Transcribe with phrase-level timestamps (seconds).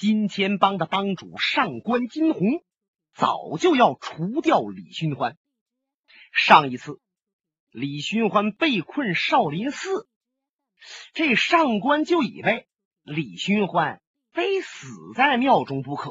[0.00, 2.64] 金钱帮的帮主上官金鸿
[3.12, 5.36] 早就要除掉李寻欢。
[6.32, 7.02] 上一次，
[7.70, 10.08] 李寻欢被困少林寺，
[11.12, 12.66] 这上官就以为
[13.02, 14.00] 李寻欢
[14.32, 16.10] 非死在庙中不可，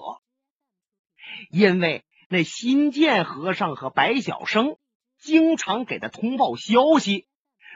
[1.50, 4.78] 因为那新建和尚和白晓生
[5.18, 7.26] 经常给他通报消息，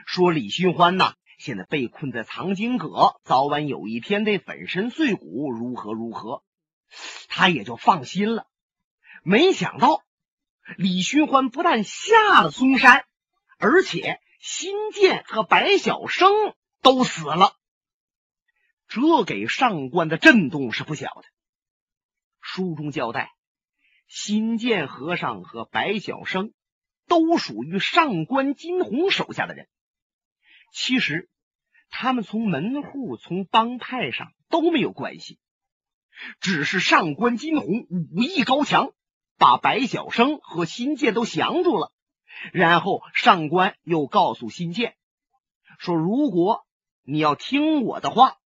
[0.06, 1.16] 说李寻欢呐。
[1.44, 6.42] 现在被困在藏经阁，早晚有一天得粉身碎骨，如何如何，
[7.28, 8.46] 他也就放心了。
[9.22, 10.02] 没想到
[10.78, 13.04] 李寻欢不但下了嵩山，
[13.58, 16.32] 而且新建和白晓生
[16.80, 17.52] 都死了，
[18.88, 21.24] 这给上官的震动是不小的。
[22.40, 23.34] 书中交代，
[24.08, 26.54] 新建和尚和白晓生
[27.06, 29.68] 都属于上官金鸿手下的人。
[30.72, 31.28] 其实，
[31.96, 35.38] 他们从门户、从帮派上都没有关系，
[36.40, 38.90] 只是上官金鸿武艺高强，
[39.38, 41.92] 把白晓生和新建都降住了。
[42.52, 44.96] 然后上官又告诉新建
[45.78, 46.66] 说：“如果
[47.04, 48.38] 你要听我的话，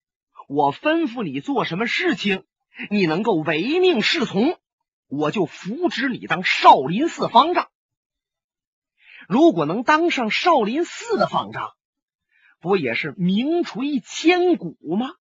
[0.48, 2.42] 我吩咐你做什么事情，
[2.90, 4.58] 你能够唯命是从，
[5.06, 7.70] 我就扶植你当少林寺方丈。
[9.28, 11.74] 如果能当上少林寺的方丈。”
[12.66, 15.14] 不也是名垂千古吗？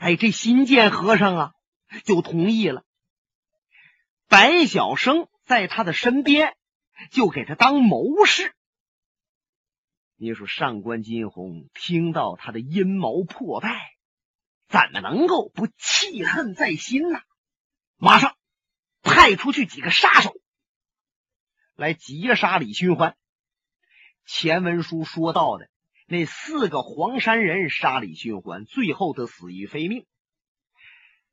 [0.00, 1.52] 哎，这新建和尚啊，
[2.02, 2.82] 就同意了。
[4.26, 6.56] 白晓生在他的身边，
[7.12, 8.56] 就给他当谋士。
[10.16, 13.92] 你说上官金虹听到他的阴谋破败，
[14.66, 17.20] 怎么能够不气恨在心呢？
[17.98, 18.36] 马上
[19.02, 20.34] 派出去几个杀手
[21.76, 23.16] 来劫杀李寻欢。
[24.26, 25.70] 前文书说到的。
[26.10, 30.06] 那四个黄山人杀李寻欢，最后得死于非命。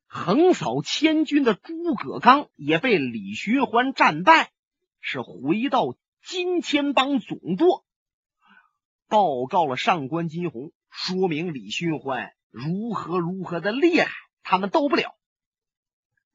[0.06, 4.52] 横扫千军的诸葛刚也被李寻欢战败，
[5.00, 7.86] 是回到金钱帮总舵，
[9.08, 14.10] 报告了上官金鸿，说明李寻欢如何如何的厉害，
[14.42, 15.16] 他们斗不了。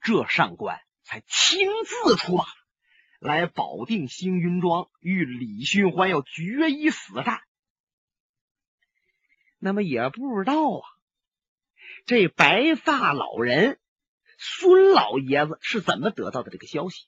[0.01, 2.45] 这上官才亲自出马，
[3.19, 7.39] 来保定星云庄，与李寻欢要决一死战。
[9.63, 10.81] 那么也不知道啊，
[12.07, 13.79] 这白发老人
[14.39, 17.05] 孙老爷子是怎么得到的这个消息？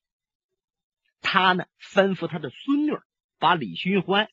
[1.19, 2.91] 他呢吩咐他的孙女
[3.39, 4.29] 把李寻欢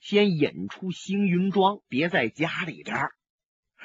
[0.00, 3.10] 先引出星云庄，别在家里边。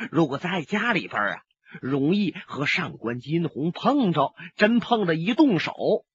[0.09, 1.44] 如果在家里边啊，
[1.81, 6.06] 容易和上官金鸿碰着，真碰着一动手，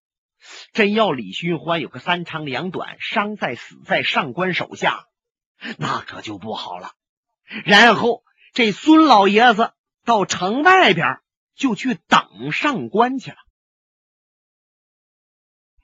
[0.72, 5.04] 真要李寻欢有个三长两短，伤在死在上官手下，
[5.76, 6.92] 那可就不好了。
[7.64, 8.22] 然后，
[8.52, 9.72] 这孙老爷子
[10.04, 11.18] 到城外边
[11.56, 13.36] 就去等上官去了。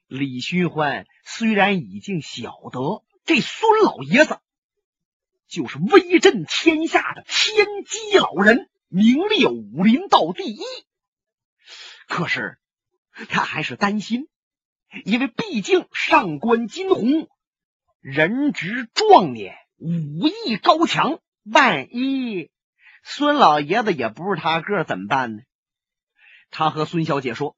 [0.06, 4.38] 李寻欢虽然已经晓得这孙老爷子
[5.48, 10.62] 就是威震天下的天机老人，名列武林道第一，
[12.06, 12.58] 可是
[13.28, 14.28] 他还是担心，
[15.04, 17.28] 因为毕竟上官金鸿
[18.00, 21.20] 人直壮年，武艺高强。
[21.48, 22.50] 万一
[23.04, 25.42] 孙老爷子也不是他个怎么办呢？
[26.50, 27.56] 他和孙小姐说：“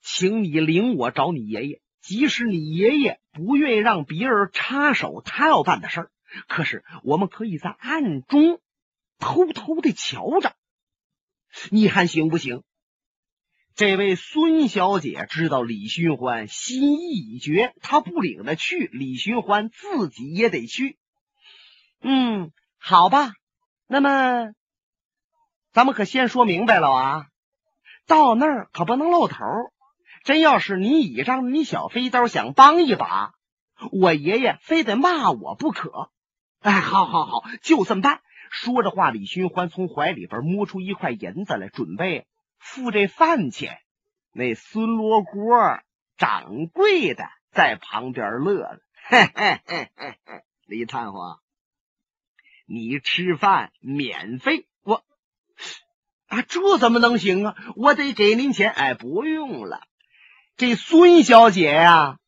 [0.00, 6.10] 请你领我找你爷爷，即使你爷爷不愿意让别人插手他要办的事儿，
[6.46, 8.60] 可是我们可以在暗中
[9.18, 10.54] 偷偷的瞧着，
[11.70, 12.62] 你看行不行？”
[13.74, 20.96] 这位孙小姐知道李寻欢心意已决，她不领他去，李寻欢自己也得去。
[22.06, 23.32] 嗯，好吧，
[23.86, 24.52] 那么
[25.72, 27.26] 咱们可先说明白了啊，
[28.06, 29.36] 到那儿可不能露头。
[30.22, 33.32] 真要是你倚仗你小飞刀想帮一把，
[33.90, 36.10] 我爷爷非得骂我不可。
[36.60, 38.20] 哎，好好好，就这么办。
[38.50, 42.26] 说着话，李寻欢从怀里边摸出一块银子来，准备
[42.58, 43.78] 付这饭钱。
[44.32, 45.80] 那孙罗锅
[46.18, 48.78] 掌柜的在旁边乐了，
[49.08, 51.38] 嘿嘿嘿嘿嘿，李探花。
[52.74, 55.04] 你吃饭免费，我
[56.26, 57.54] 啊，这怎么能行啊？
[57.76, 58.72] 我得给您钱。
[58.72, 59.80] 哎，不用了。
[60.56, 62.18] 这孙小姐呀，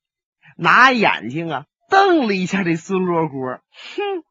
[0.57, 3.61] 拿眼睛啊瞪了一下这孙罗锅，
[3.97, 4.23] 哼，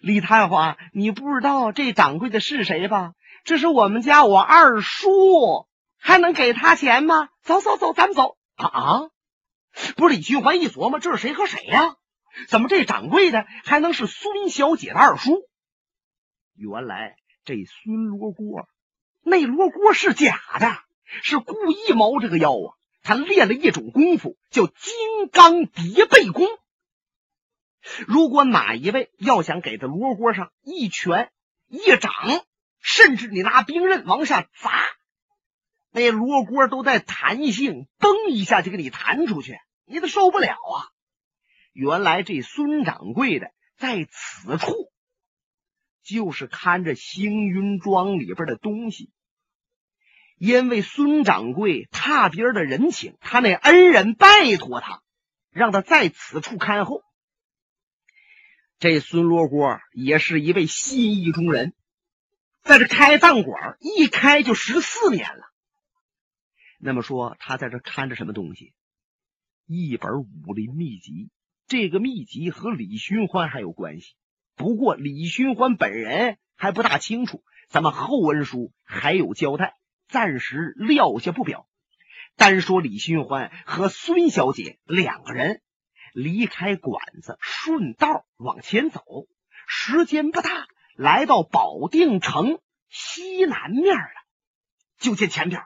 [0.00, 3.12] 李探花，你不知道这掌柜的是谁吧？
[3.44, 5.66] 这是我们家我二叔，
[5.98, 7.28] 还能给他钱吗？
[7.42, 9.00] 走走走，咱们走啊啊！
[9.96, 11.96] 不是李寻欢一琢磨，这是谁和谁呀？
[12.48, 15.48] 怎么这掌柜的还能是孙小姐的二叔？
[16.54, 18.68] 原来这孙罗锅
[19.22, 20.76] 那罗锅是假的，
[21.22, 22.76] 是故意猫这个腰啊！
[23.02, 24.94] 他练了一种功夫，叫金
[25.30, 26.46] 刚叠背功。
[28.06, 31.30] 如果哪一位要想给他罗锅上一拳、
[31.68, 32.10] 一掌，
[32.80, 34.70] 甚至你拿兵刃往下砸，
[35.90, 40.93] 那罗锅都带弹性，嘣一下就给你弹出去，你都受不了啊！
[41.74, 44.92] 原来这孙掌柜的在此处，
[46.04, 49.10] 就是看着星云庄里边的东西。
[50.36, 55.02] 因为孙掌柜踏别人的人情，他那恩人拜托他，
[55.50, 57.02] 让他在此处看候。
[58.78, 61.74] 这孙罗锅也是一位心意中人，
[62.62, 65.42] 在这开饭馆一开就十四年了。
[66.78, 68.74] 那么说，他在这看着什么东西？
[69.66, 71.30] 一本武林秘籍。
[71.76, 74.14] 这个秘籍和李寻欢还有关系，
[74.54, 79.74] 不过李寻欢本人还不大清楚，咱们后文书还有交代，
[80.06, 81.66] 暂时撂下不表。
[82.36, 85.62] 单说李寻欢和孙小姐两个人
[86.12, 89.02] 离开馆子，顺道往前走，
[89.66, 94.22] 时间不大，来到保定城西南面了，
[95.00, 95.60] 就见前边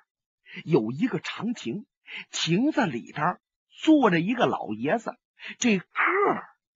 [0.64, 1.84] 有一个长亭，
[2.30, 3.36] 亭子里边
[3.68, 5.14] 坐着一个老爷子。
[5.58, 5.86] 这个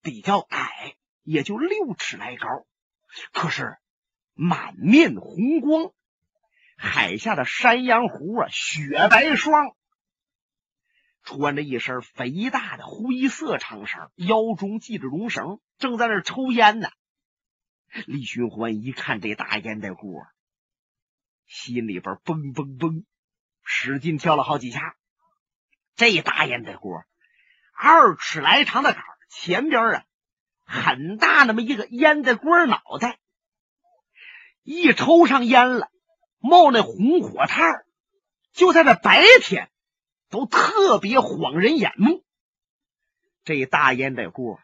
[0.03, 2.67] 比较矮，也就六尺来高，
[3.33, 3.79] 可是
[4.35, 5.93] 满面红光，
[6.77, 9.77] 海下的山羊胡啊，雪白霜，
[11.23, 16.89] 穿着一身肥大的灰色长衫，腰中系着绒绳，正在那抽烟呢。
[18.07, 20.27] 李寻欢一看这大烟袋锅，
[21.47, 23.05] 心里边嘣嘣嘣，
[23.63, 24.97] 使劲跳了好几下。
[25.95, 27.05] 这大烟袋锅。
[27.73, 30.05] 二尺来长的杆前边啊，
[30.65, 33.19] 很大那么一个烟袋锅脑袋，
[34.63, 35.89] 一抽上烟了，
[36.39, 37.85] 冒那红火炭
[38.53, 39.71] 就在这白天
[40.31, 42.25] 都特别晃人眼目。
[43.45, 44.61] 这大烟袋锅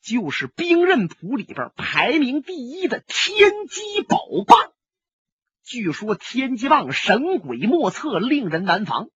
[0.00, 4.72] 就是兵刃谱里边排名第一的天机宝棒。
[5.64, 9.08] 据说天机棒神鬼莫测，令人难防。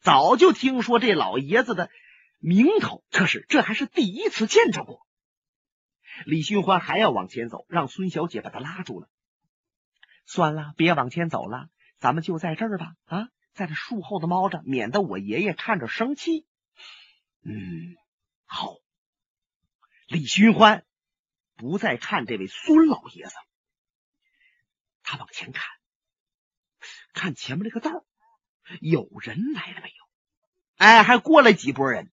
[0.00, 1.90] 早就听说这老爷子的。
[2.38, 5.06] 名头，可是这还是第一次见着过。
[6.24, 9.08] 李寻欢还要往前走，让孙小姐把他拉住了。
[10.26, 11.68] 算了，别往前走了，
[11.98, 12.94] 咱们就在这儿吧。
[13.04, 16.46] 啊，在这树后头猫着，免得我爷爷看着生气。
[17.42, 17.96] 嗯，
[18.44, 18.76] 好。
[20.06, 20.84] 李寻欢
[21.54, 23.34] 不再看这位孙老爷子，
[25.02, 25.64] 他往前看，
[27.12, 28.04] 看前面这个道，
[28.80, 30.08] 有人来了没有？
[30.76, 32.10] 哎，还过来几拨人。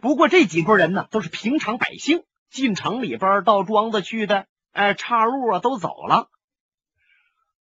[0.00, 6.30] 不过这几拨人呢，都是平常百姓，进城里边到庄子去的，哎，岔路啊都走了。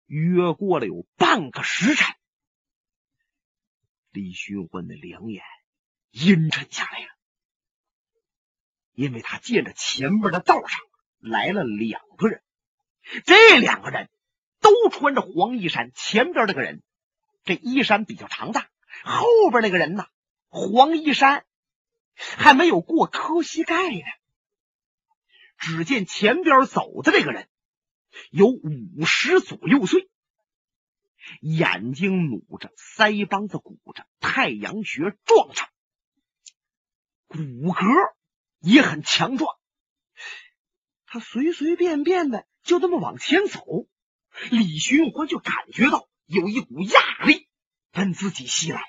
[0.04, 2.14] 约过了有半个时辰，
[4.10, 5.42] 李寻欢的两眼
[6.10, 7.08] 阴沉下来了，
[8.92, 10.80] 因为他见着前面的道上
[11.18, 12.42] 来了两个人，
[13.24, 14.10] 这两个人
[14.60, 16.82] 都穿着黄衣衫，前边那个人
[17.44, 18.68] 这衣衫比较长大，
[19.04, 20.06] 后边那个人呢，
[20.48, 21.44] 黄衣衫。
[22.36, 24.00] 还没有过磕膝盖呢。
[25.56, 27.48] 只见前边走的这个人
[28.30, 30.08] 有五十左右岁，
[31.40, 35.68] 眼睛努着，腮帮子鼓着，太阳穴壮长，
[37.26, 38.14] 骨骼
[38.60, 39.56] 也很强壮。
[41.06, 43.88] 他随随便便的就这么往前走，
[44.50, 47.48] 李寻欢就感觉到有一股压力
[47.90, 48.82] 奔自己袭来，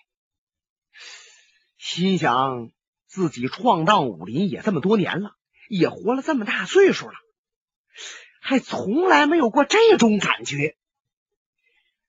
[1.78, 2.72] 心想。
[3.10, 5.32] 自己闯荡武林也这么多年了，
[5.68, 7.16] 也活了这么大岁数了，
[8.40, 10.78] 还从来没有过这种感觉。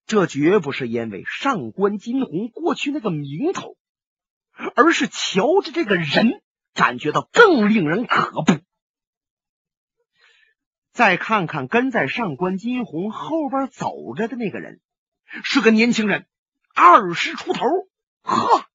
[0.06, 3.78] 这绝不是因为上官金鸿过去那个名头，
[4.74, 6.42] 而是瞧着这个人，
[6.74, 8.58] 感觉到更令人可怖。
[10.92, 14.82] 再看看跟在上官金鸿后边走着的那个人，
[15.44, 16.26] 是个年轻人，
[16.74, 17.64] 二十出头，
[18.20, 18.66] 呵，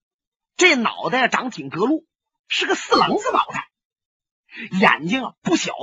[0.55, 2.08] 这脑袋长挺得路。
[2.48, 3.70] 是个四棱子脑袋，
[4.80, 5.74] 眼睛啊不小，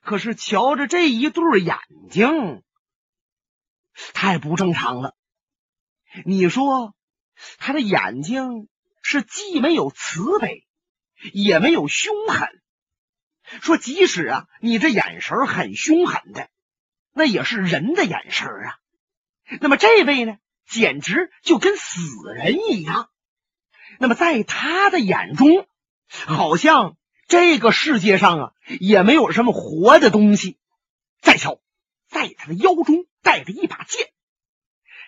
[0.00, 1.78] 可是瞧着这一对眼
[2.10, 2.62] 睛，
[4.14, 5.16] 太不正常了。
[6.24, 6.94] 你说
[7.58, 8.68] 他的眼睛
[9.02, 10.66] 是既没有慈悲，
[11.32, 12.48] 也没有凶狠。
[13.60, 16.48] 说即使啊，你这眼神很凶狠的，
[17.12, 18.78] 那也是人的眼神啊。
[19.60, 22.00] 那么这位呢，简直就跟死
[22.34, 23.10] 人一样。
[24.02, 25.64] 那么，在他的眼中，
[26.08, 26.96] 好像
[27.28, 30.58] 这个世界上啊，也没有什么活的东西。
[31.20, 31.60] 再瞧，
[32.08, 34.08] 在他的腰中带着一把剑，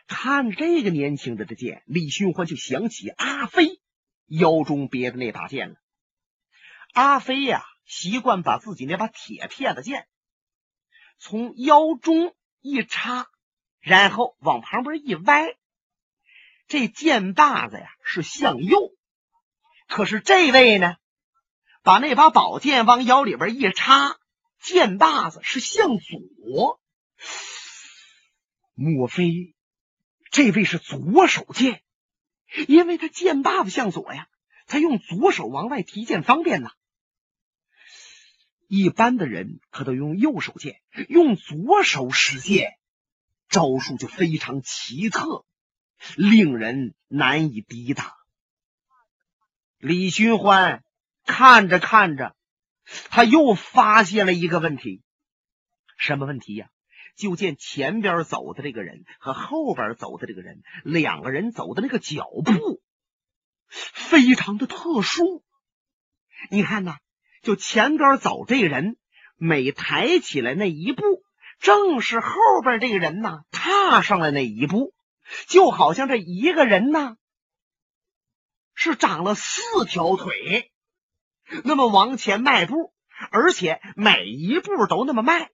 [0.06, 3.80] 看这个年轻人的剑，李寻欢就想起阿飞
[4.28, 5.74] 腰中别的那把剑了。
[6.92, 10.06] 阿飞呀，习惯把自己那把铁片子剑
[11.18, 13.26] 从腰中一插，
[13.80, 15.56] 然后往旁边一歪，
[16.66, 18.92] 这剑把子呀是向右。
[19.88, 20.96] 可是这位呢，
[21.82, 24.18] 把那把宝剑往腰里边一插，
[24.60, 26.80] 剑把子是向左。
[28.74, 29.54] 莫非
[30.30, 31.82] 这位是左手剑？
[32.66, 34.28] 因为他剑把子向左呀，
[34.66, 36.70] 他用左手往外提剑方便呐。
[38.66, 42.72] 一般的人可都用右手剑，用左手使剑，
[43.48, 45.44] 招数就非常奇特，
[46.16, 48.12] 令人难以抵挡。
[49.78, 50.82] 李寻欢
[51.24, 52.34] 看着看着，
[53.10, 55.02] 他又发现了一个问题，
[55.96, 56.68] 什么问题呀？
[57.16, 62.82] 就见前边走的这个人和后边走的这个人，两个人走的那个脚步
[63.68, 65.44] 非常的特殊。
[66.50, 66.96] 你看呐，
[67.40, 68.96] 就前边走这个人
[69.36, 71.02] 每抬起来那一步，
[71.60, 72.34] 正是后
[72.64, 74.92] 边这个人呐踏上了那一步，
[75.46, 77.16] 就好像这一个人呢
[78.74, 80.72] 是长了四条腿，
[81.64, 82.92] 那么往前迈步，
[83.30, 85.50] 而且每一步都那么迈。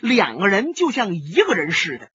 [0.00, 2.10] 两个人就像一个人似的。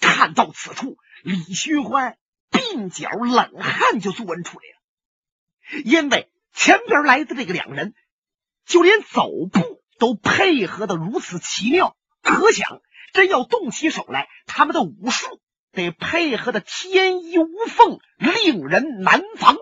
[0.00, 2.16] 看到此处，李寻欢
[2.50, 7.94] 鬓角冷汗就钻出来了，因为前边来的这个两个人，
[8.64, 12.80] 就连走步都配合的如此奇妙，可想
[13.12, 15.40] 真要动起手来，他们的武术
[15.72, 19.56] 得配合的天衣无缝，令人难防。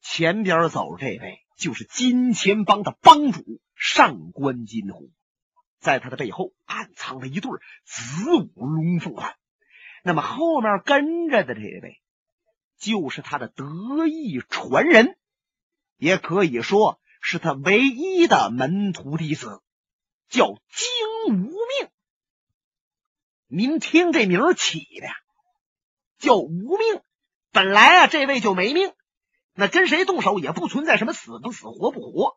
[0.00, 3.60] 前边走这位就是金钱帮的帮主。
[3.76, 5.10] 上官金虎，
[5.78, 7.50] 在他的背后暗藏了一对
[7.84, 9.34] 子午龙凤环。
[10.04, 12.00] 那么后面跟着的这位，
[12.78, 15.18] 就是他的得意传人，
[15.96, 19.60] 也可以说是他唯一的门徒弟子，
[20.28, 21.90] 叫金无命。
[23.56, 25.06] 您听这名起的，
[26.18, 27.00] 叫无命。
[27.52, 28.90] 本来啊，这位就没命，
[29.54, 32.36] 那跟谁动手也不存在什么死不死、活不活。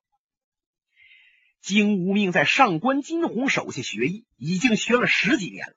[1.59, 5.73] 金无命在上官金鸿手下学艺，已经学了十几年了。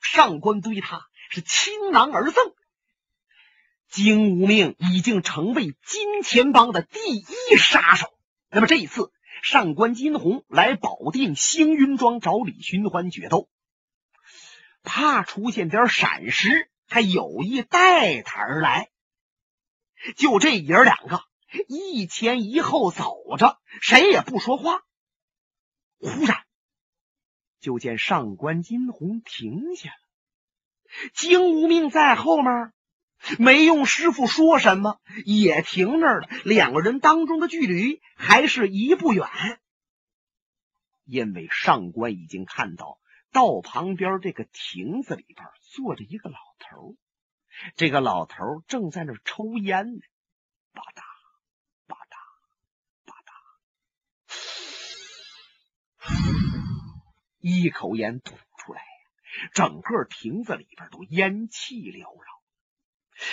[0.00, 2.52] 上官对他是倾囊而赠。
[3.88, 8.06] 金无命已经成为金钱帮的第一杀手。
[8.48, 9.10] 那么这一次，
[9.42, 13.48] 上官金鸿来保定星云庄找李寻欢决斗，
[14.84, 18.90] 怕出现点闪失，还有意带他而来。
[20.16, 21.24] 就这爷儿两个
[21.66, 24.82] 一前一后走着，谁也不说话。
[25.98, 26.44] 忽然，
[27.58, 31.10] 就见上官金鸿停下了。
[31.14, 32.72] 金无命在后面，
[33.38, 36.28] 没用师傅说什么，也停那儿了。
[36.44, 39.26] 两个人当中的距离还是一步远，
[41.06, 42.98] 因为上官已经看到
[43.34, 46.94] 道旁边这个亭子里边坐着一个老头，
[47.74, 50.00] 这个老头正在那抽烟呢，
[50.72, 51.02] 吧嗒
[51.88, 52.14] 吧嗒
[53.04, 53.32] 吧嗒。
[57.40, 58.80] 一口烟吐出来，
[59.52, 62.40] 整个亭子里边都烟气缭绕。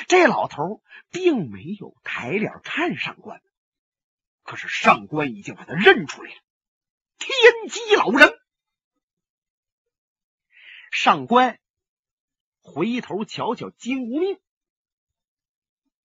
[0.07, 0.81] 这老头
[1.11, 3.39] 并没有抬脸看上官，
[4.41, 6.41] 可是上官已经把他认出来了。
[7.19, 8.40] 天机老人，
[10.91, 11.57] 上官
[12.59, 14.39] 回头瞧瞧金无命，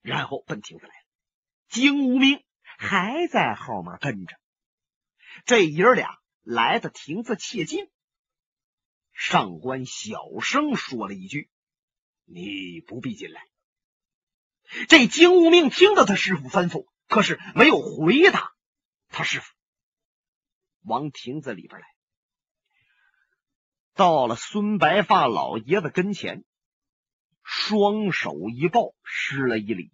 [0.01, 1.07] 然后奔亭子来了。
[1.69, 4.39] 金无命还在后面跟着，
[5.45, 7.91] 这爷俩来的亭子切近。
[9.13, 11.51] 上官小声说了一句
[12.25, 13.45] ：“你不必进来。”
[14.89, 18.55] 这金无命听到他师傅吩咐，可是没有回答
[19.09, 19.53] 他师傅，
[20.83, 21.96] 往亭子里边来。
[23.97, 26.45] 到了孙白发老爷子跟前，
[27.43, 29.91] 双手一抱，施了一礼。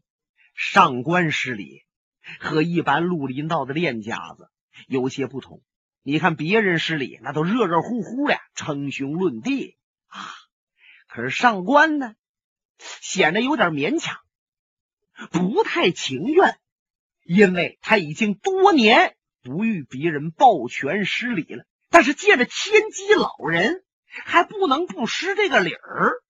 [0.54, 1.84] 上官施礼
[2.40, 4.50] 和一般绿林道的练家子
[4.88, 5.62] 有些不同。
[6.02, 9.76] 你看别人施礼，那都热热乎乎的称兄论弟
[10.08, 10.18] 啊。
[11.08, 12.16] 可是上官呢，
[12.78, 14.18] 显得有点勉强，
[15.30, 16.58] 不太情愿，
[17.22, 21.64] 因为他已经多年不与别人抱拳施礼了。
[21.88, 23.84] 但是借着天机老人，
[24.24, 26.22] 还不能不失这个理儿。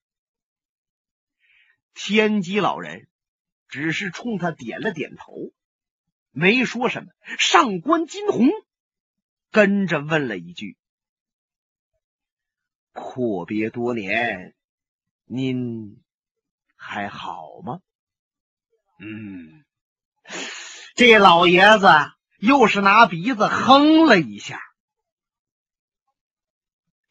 [1.94, 3.08] 天机老人
[3.68, 5.52] 只是冲他点了点头，
[6.30, 7.10] 没说什么。
[7.38, 8.48] 上官金鸿。
[9.50, 10.78] 跟着问了一句
[12.94, 14.56] ：“阔别多年，
[15.26, 16.02] 您
[16.74, 17.82] 还好吗？
[18.98, 19.62] 嗯，
[20.94, 21.86] 这老爷子
[22.38, 24.58] 又是拿鼻子哼了一下。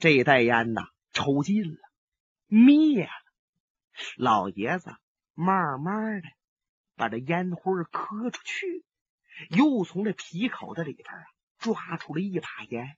[0.02, 0.82] 这袋烟呐，
[1.14, 1.80] 抽尽了，
[2.48, 3.12] 灭了。
[4.18, 4.96] 老爷子
[5.36, 6.28] 慢慢的
[6.96, 8.84] 把这烟灰磕出去，
[9.52, 11.24] 又从这皮口子里边啊
[11.60, 12.98] 抓出了一把烟，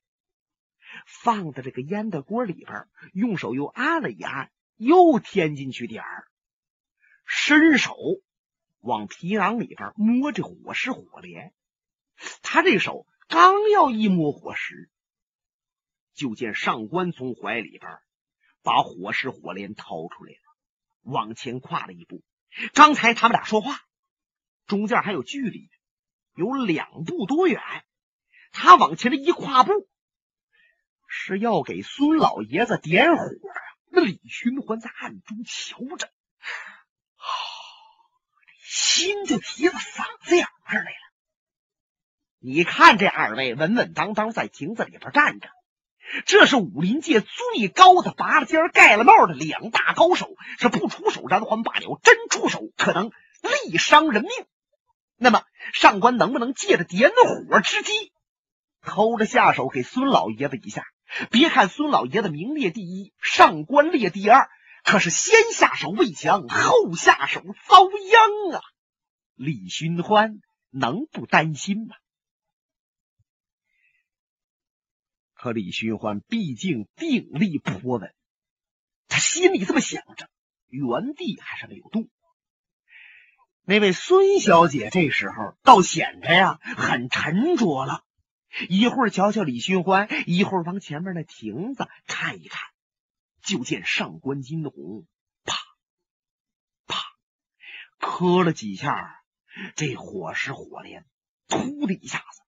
[1.05, 6.25] 放在这个烟的锅里边，用手又按了一按，又添进去点儿，
[7.25, 7.97] 伸手
[8.79, 11.53] 往皮囊里边摸这火石火镰。
[12.41, 14.89] 他这手刚要一摸火石。
[16.13, 17.99] 就见上官从怀里边
[18.61, 20.55] 把火石火镰掏出来了，
[21.01, 22.23] 往前跨了一步。
[22.73, 23.81] 刚才他们俩说话，
[24.67, 25.69] 中间还有距离，
[26.35, 27.61] 有两步多远。
[28.51, 29.71] 他往前的一跨步，
[31.07, 33.59] 是要给孙老爷子点火啊！
[33.95, 36.11] 那李寻欢在暗中瞧着，
[38.59, 41.13] 心就提到嗓子眼儿来了。
[42.39, 45.49] 你看这二位稳稳当当在亭子里边站着。
[46.25, 53.11] 这是武林界最高的拔了尖盖了帽的两大高手，是不出手然还罢了，真出手可能
[53.67, 54.31] 力伤人命。
[55.17, 55.43] 那么
[55.73, 58.11] 上官能不能借着点火之机，
[58.81, 60.85] 偷着下手给孙老爷子一下？
[61.29, 64.49] 别看孙老爷子名列第一，上官列第二，
[64.83, 68.61] 可是先下手为强，后下手遭殃啊！
[69.35, 71.95] 李寻欢能不担心吗？
[75.43, 78.15] 可李寻欢毕竟定力颇稳，
[79.09, 80.29] 他心里这么想着，
[80.69, 82.07] 原地还是没有动。
[83.63, 88.05] 那位孙小姐这时候倒显得呀很沉着了，
[88.69, 92.61] 一会儿瞧瞧李寻欢，一会儿往前面那亭子看一看，
[93.41, 95.05] 就见上官金鸿
[95.43, 95.57] 啪
[96.87, 97.03] 啪
[97.99, 99.21] 磕了几下，
[99.75, 101.05] 这火石火镰
[101.49, 102.41] 突的一下子。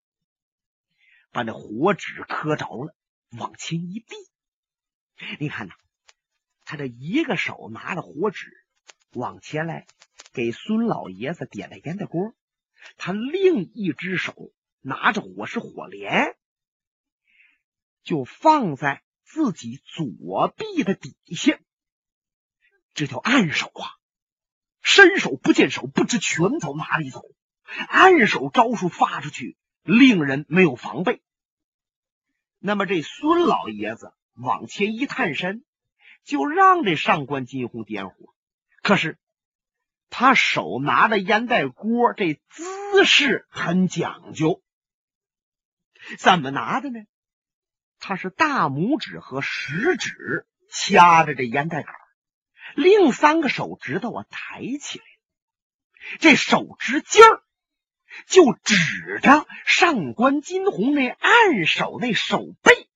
[1.36, 2.96] 把那火纸磕着了，
[3.38, 4.16] 往前一递，
[5.38, 5.74] 你看呐，
[6.64, 8.54] 他这一个手拿着火纸
[9.12, 9.86] 往前来
[10.32, 12.34] 给孙老爷子点了烟的锅，
[12.96, 16.38] 他另一只手拿着火石火镰，
[18.02, 21.60] 就放在自己左臂的底下。
[22.94, 23.92] 这叫暗手啊，
[24.82, 27.24] 伸手不见手，不知拳头哪里走，
[27.90, 31.22] 暗手招数发出去，令人没有防备。
[32.60, 35.64] 那么这孙老爷子往前一探身，
[36.24, 38.34] 就让这上官金鸿点火。
[38.82, 39.18] 可是
[40.10, 44.62] 他手拿着烟袋锅，这姿势很讲究。
[46.18, 47.00] 怎么拿的呢？
[48.00, 51.96] 他是大拇指和食指掐着这烟袋杆，
[52.76, 55.06] 另三个手指头啊抬起来，
[56.20, 57.42] 这手指尖儿。
[58.28, 62.88] 就指着上官金鸿那暗手那手背，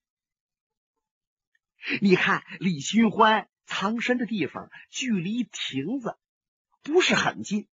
[2.00, 6.16] 你看李寻欢藏身的地方距离亭子
[6.82, 7.68] 不是很近，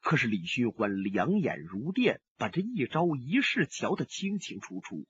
[0.00, 5.06] 可是李寻欢两眼如电，把这一招一式瞧得清清楚楚，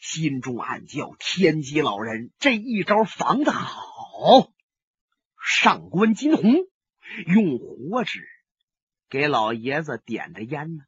[0.00, 4.52] 心中暗叫：天机老人这一招防得好！
[5.46, 6.54] 上官金鸿
[7.26, 8.26] 用火纸
[9.10, 10.84] 给老爷子点着烟呢。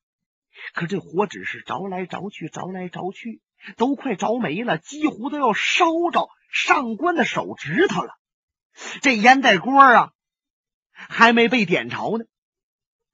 [0.75, 3.41] 可这火只是着来着去，着来着去，
[3.77, 8.15] 都快着没了，几乎都要烧着上官的手指头了。
[9.01, 10.13] 这烟袋锅啊，
[10.93, 12.25] 还没被点着呢。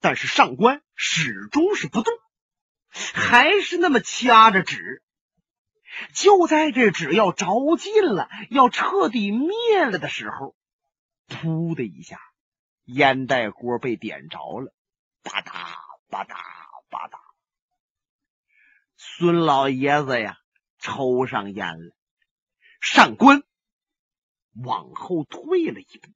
[0.00, 2.12] 但是上官始终是不动，
[3.14, 5.02] 还是那么掐着纸。
[6.14, 9.50] 就在这纸要着尽了，要彻底灭
[9.84, 10.56] 了的时候，
[11.28, 12.18] 噗的一下，
[12.84, 14.74] 烟袋锅被点着了，
[15.22, 15.52] 吧嗒
[16.10, 16.34] 吧嗒
[16.90, 17.21] 吧嗒。
[19.18, 20.38] 孙老爷子呀，
[20.78, 21.94] 抽上烟了。
[22.80, 23.42] 上官
[24.54, 26.08] 往后退了一步，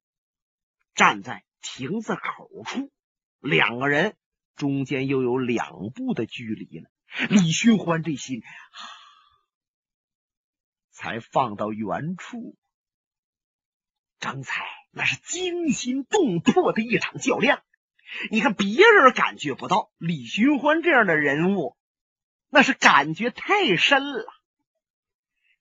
[0.95, 2.91] 站在亭子口处，
[3.39, 4.17] 两个人
[4.55, 6.89] 中间又有两步的距离了。
[7.29, 8.41] 李寻欢这心
[10.91, 12.57] 才放到原处。
[14.19, 17.63] 刚才那是惊心动魄的一场较量，
[18.31, 21.77] 你看别人感觉不到，李寻欢这样的人物。
[22.49, 24.25] 那是感觉太深了，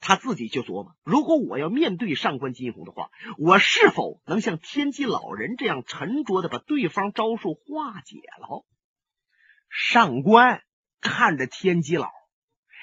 [0.00, 8.64] 他自己就琢磨：如果我要面对上官金鸿的话，我是否能像天机老人这样沉着的把对方招数化解了？
[9.68, 10.62] 上官
[11.00, 12.10] 看着天机老，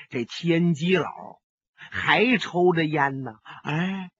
[0.09, 1.39] 这天机老
[1.75, 4.11] 还抽着烟呢，哎，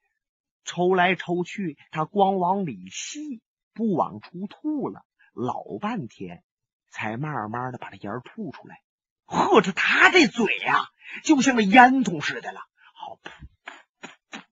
[0.63, 3.41] 抽来抽去，他光往里吸，
[3.73, 6.41] 不往出吐了，老半天
[6.89, 8.81] 才慢慢的把这烟吐出来。
[9.25, 10.87] 或者他这嘴呀，
[11.23, 12.61] 就像个烟囱似的了。
[12.93, 13.29] 好，噗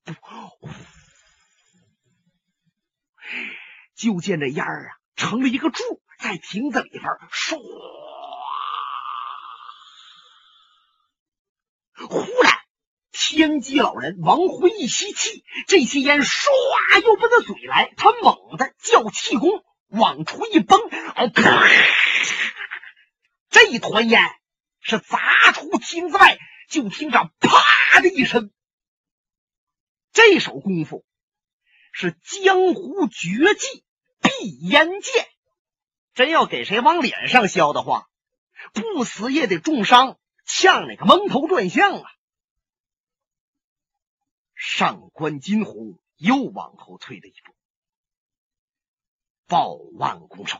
[0.05, 0.15] 噗噗
[0.59, 0.69] 噗，
[3.95, 5.83] 就见这烟儿啊，成了一个柱，
[6.19, 7.57] 在亭子里边唰。
[12.09, 12.59] 忽然，
[13.11, 16.49] 天机老人王辉一吸气，这些烟唰
[17.03, 21.27] 又奔他嘴来，他猛地叫气功往出一崩，啊，
[23.51, 24.19] 这一团烟
[24.81, 26.37] 是砸出亭子外，
[26.69, 28.51] 就听着啪的一声。
[30.11, 31.05] 这手功夫
[31.93, 33.85] 是江湖绝技
[34.21, 35.27] 闭烟剑，
[36.13, 38.09] 真要给谁往脸上削的话，
[38.73, 40.17] 不死也得重伤。
[40.43, 42.11] 呛那个蒙头转向啊！
[44.53, 47.55] 上官金鸿又往后退了一步，
[49.45, 50.59] 抱腕拱手：“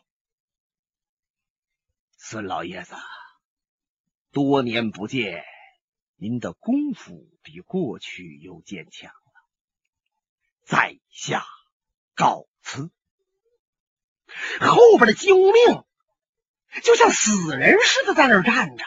[2.16, 2.96] 孙老爷子，
[4.32, 5.44] 多年不见，
[6.15, 9.15] 您的功夫比过去又坚强了。
[10.65, 11.44] 在下
[12.15, 12.91] 告辞。”
[14.62, 15.84] 后边的救命
[16.84, 18.86] 就像死人似的在那儿站着。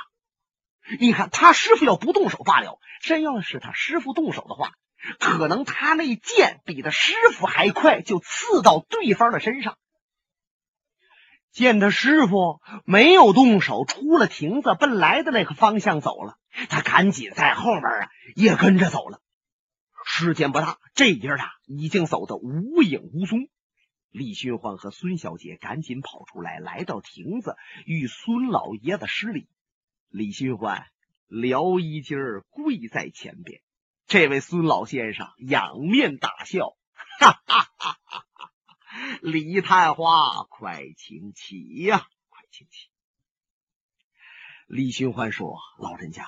[0.98, 4.72] 你看他师傅要不动手罢了，真要是他师傅动手的话，
[5.18, 9.78] 可能他那剑比他师傅还快，就刺到对方的身上。
[11.54, 16.36] 见他师傅没有动手，出了亭子，奔来的那个方向走了，
[16.68, 19.20] 他赶紧在后面啊也跟着走了。
[20.04, 23.48] 时间不大，这爷俩已经走得无影无踪。
[24.10, 27.54] 李寻欢和孙小姐赶紧跑出来，来到亭子，
[27.86, 29.48] 与孙老爷子施礼。
[30.08, 30.86] 李寻欢
[31.28, 33.60] 撩衣襟儿跪在前边，
[34.08, 36.76] 这位孙老先生仰面大笑，
[37.20, 38.23] 哈哈哈哈！
[39.22, 42.88] 李探花，快请起呀，快请起！
[44.66, 46.26] 李寻欢说：“老人家，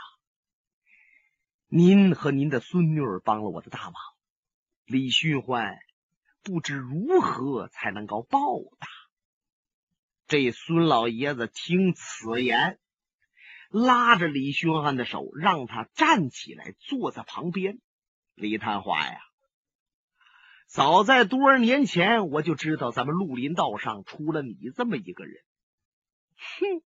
[1.67, 3.95] 您和您的孙女儿帮了我的大忙，
[4.85, 5.79] 李寻欢
[6.43, 8.39] 不知如何才能够报
[8.79, 8.89] 答。”
[10.29, 12.79] 这孙老爷子听此言。
[13.69, 17.81] 拉着李寻欢的手，让他站起来，坐在旁边。
[18.35, 19.21] 李探花呀，
[20.67, 25.37] 早在多少年前，我就知道咱们绿林道上出了你这么一个人。
[26.37, 26.83] 哼，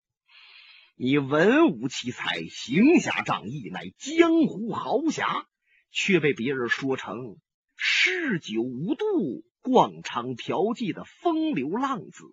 [0.96, 5.46] 你文武奇才，行侠仗义，乃江湖豪侠，
[5.90, 7.36] 却被别人说成
[7.76, 12.24] 嗜酒无度、逛娼嫖妓的风流浪子，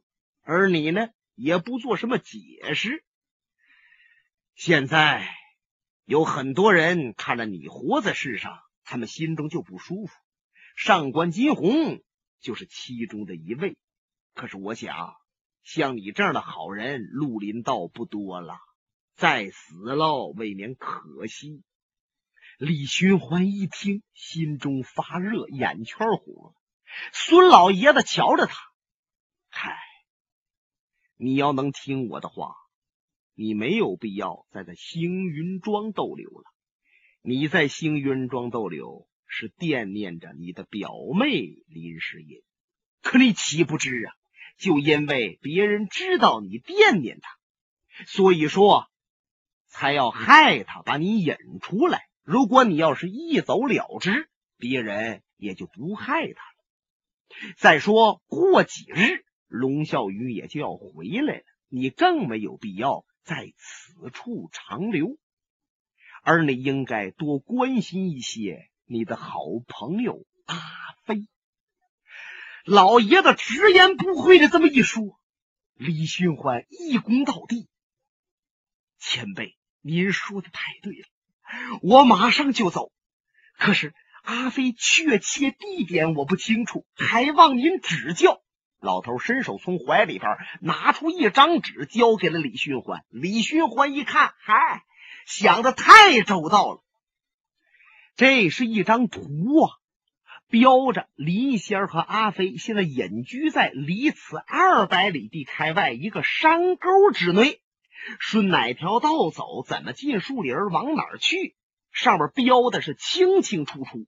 [0.41, 3.03] 而你呢，也不做什么解释。
[4.55, 5.27] 现在
[6.05, 10.13] 有很多人看着你活在世上，他们心中就不舒服。
[10.85, 12.03] 上官金鸿
[12.41, 13.77] 就是其中的一位。
[14.33, 15.15] 可是我想，
[15.63, 18.59] 像你这样的好人，绿林道不多了，
[19.15, 21.63] 再死了未免可惜。
[22.57, 26.53] 李寻欢一听，心中发热，眼圈红了。
[27.13, 28.53] 孙老爷子瞧着他，
[29.47, 29.77] 嗨，
[31.15, 32.55] 你要能听我的话。
[33.35, 36.43] 你没有必要在这星云庄逗留了。
[37.21, 41.31] 你在星云庄逗留，是惦念着你的表妹
[41.65, 42.43] 林世隐。
[43.01, 44.13] 可你岂不知啊？
[44.59, 47.29] 就因为别人知道你惦念他，
[48.05, 48.87] 所以说
[49.67, 52.03] 才要害他，把你引出来。
[52.21, 57.55] 如果你要是一走了之，别人也就不害他了。
[57.57, 63.03] 再说过几日，龙啸宇也就要回来了，你更没有必要。
[63.23, 65.17] 在此处长留，
[66.23, 70.55] 而你应该多关心一些你的好朋友阿
[71.03, 71.25] 飞。
[72.63, 75.19] 老爷子直言不讳的这么一说，
[75.73, 77.67] 李寻欢一躬到地
[79.01, 81.07] ：“前辈，您说的太对了，
[81.81, 82.91] 我马上就走。
[83.57, 88.43] 可是阿飞确切地点我不清楚，还望您指教。”
[88.79, 93.03] 老头伸手从怀里边拿出一张纸，交给了李寻欢。
[93.09, 94.83] 李寻欢一看，嗨，
[95.25, 96.83] 想的太周到了。
[98.15, 99.21] 这是一张图
[99.63, 99.71] 啊，
[100.47, 107.59] 标着李仙和阿飞现在隐居在离此二百里地开外一个山沟之内。
[108.19, 111.55] 顺哪条道走，怎么进树林，往哪儿去，
[111.91, 114.05] 上面标的是清清楚楚。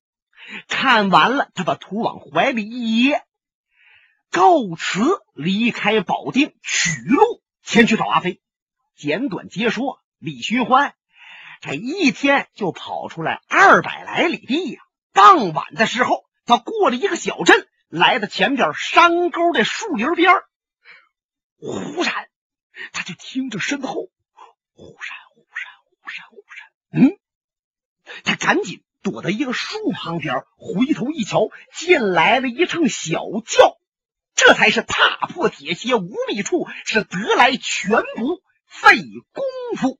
[0.68, 3.24] 看完了，他把图往怀里一掖。
[4.30, 5.02] 告辞，
[5.34, 8.42] 离开保定，取路前去找阿飞。
[8.96, 10.94] 简短接说，李寻欢
[11.66, 14.82] 这一天就跑出来二百来里地呀。
[15.14, 20.32] 傍晚的时候，他过了一个小镇，来到前边山沟的树林边
[21.58, 22.30] 忽然
[22.94, 24.12] 他就听着身后
[24.76, 27.18] 忽闪忽闪忽闪忽闪，嗯，
[28.24, 33.78] 他赶紧躲到一个树旁边，回头一瞧，见来了一乘小轿，
[34.36, 39.02] 这才是踏破铁鞋无觅处，是得来全不费
[39.32, 39.44] 功
[39.78, 40.00] 夫。